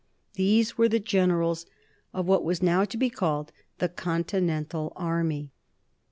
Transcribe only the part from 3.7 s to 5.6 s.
the Continental Army.